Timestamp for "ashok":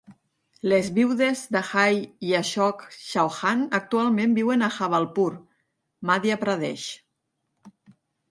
2.37-2.79